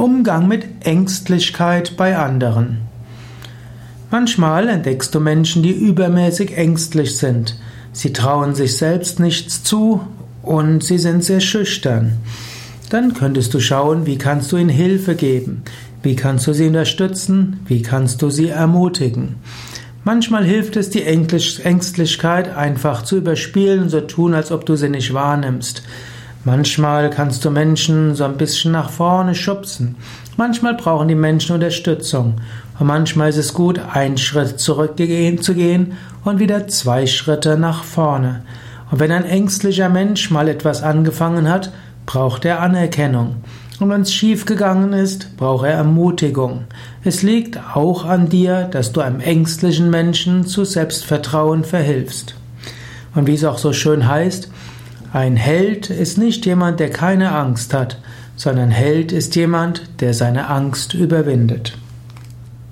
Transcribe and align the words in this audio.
Umgang 0.00 0.48
mit 0.48 0.64
Ängstlichkeit 0.86 1.98
bei 1.98 2.16
anderen. 2.16 2.78
Manchmal 4.10 4.70
entdeckst 4.70 5.14
du 5.14 5.20
Menschen, 5.20 5.62
die 5.62 5.72
übermäßig 5.72 6.56
ängstlich 6.56 7.18
sind. 7.18 7.58
Sie 7.92 8.14
trauen 8.14 8.54
sich 8.54 8.78
selbst 8.78 9.20
nichts 9.20 9.62
zu 9.62 10.00
und 10.42 10.82
sie 10.82 10.96
sind 10.96 11.22
sehr 11.22 11.40
schüchtern. 11.40 12.14
Dann 12.88 13.12
könntest 13.12 13.52
du 13.52 13.60
schauen, 13.60 14.06
wie 14.06 14.16
kannst 14.16 14.50
du 14.52 14.56
ihnen 14.56 14.70
Hilfe 14.70 15.14
geben, 15.14 15.64
wie 16.02 16.16
kannst 16.16 16.46
du 16.46 16.54
sie 16.54 16.68
unterstützen, 16.68 17.60
wie 17.66 17.82
kannst 17.82 18.22
du 18.22 18.30
sie 18.30 18.48
ermutigen. 18.48 19.34
Manchmal 20.02 20.44
hilft 20.44 20.76
es, 20.76 20.88
die 20.88 21.04
Ängstlichkeit 21.04 22.56
einfach 22.56 23.02
zu 23.02 23.18
überspielen, 23.18 23.90
so 23.90 24.00
tun, 24.00 24.32
als 24.32 24.50
ob 24.50 24.64
du 24.64 24.76
sie 24.76 24.88
nicht 24.88 25.12
wahrnimmst. 25.12 25.82
Manchmal 26.44 27.10
kannst 27.10 27.44
du 27.44 27.50
Menschen 27.50 28.14
so 28.14 28.24
ein 28.24 28.38
bisschen 28.38 28.72
nach 28.72 28.88
vorne 28.88 29.34
schubsen. 29.34 29.96
Manchmal 30.38 30.74
brauchen 30.74 31.08
die 31.08 31.14
Menschen 31.14 31.54
Unterstützung. 31.54 32.36
Und 32.78 32.86
manchmal 32.86 33.28
ist 33.28 33.36
es 33.36 33.52
gut, 33.52 33.78
einen 33.92 34.16
Schritt 34.16 34.58
zurückzugehen 34.58 35.92
und 36.24 36.38
wieder 36.38 36.66
zwei 36.66 37.06
Schritte 37.06 37.58
nach 37.58 37.84
vorne. 37.84 38.42
Und 38.90 39.00
wenn 39.00 39.12
ein 39.12 39.26
ängstlicher 39.26 39.90
Mensch 39.90 40.30
mal 40.30 40.48
etwas 40.48 40.82
angefangen 40.82 41.46
hat, 41.46 41.72
braucht 42.06 42.46
er 42.46 42.60
Anerkennung. 42.60 43.36
Und 43.78 43.90
wenn 43.90 44.00
es 44.00 44.12
schiefgegangen 44.12 44.94
ist, 44.94 45.36
braucht 45.36 45.66
er 45.66 45.72
Ermutigung. 45.72 46.64
Es 47.04 47.22
liegt 47.22 47.58
auch 47.74 48.06
an 48.06 48.30
dir, 48.30 48.62
dass 48.70 48.92
du 48.92 49.02
einem 49.02 49.20
ängstlichen 49.20 49.90
Menschen 49.90 50.46
zu 50.46 50.64
Selbstvertrauen 50.64 51.64
verhilfst. 51.64 52.34
Und 53.14 53.26
wie 53.26 53.34
es 53.34 53.44
auch 53.44 53.58
so 53.58 53.74
schön 53.74 54.08
heißt, 54.08 54.50
ein 55.12 55.36
Held 55.36 55.90
ist 55.90 56.18
nicht 56.18 56.46
jemand, 56.46 56.78
der 56.78 56.90
keine 56.90 57.32
Angst 57.32 57.74
hat, 57.74 57.98
sondern 58.36 58.70
Held 58.70 59.12
ist 59.12 59.34
jemand, 59.36 59.82
der 60.00 60.14
seine 60.14 60.48
Angst 60.48 60.94
überwindet. 60.94 61.76